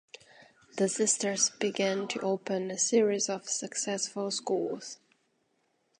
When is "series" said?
2.79-3.29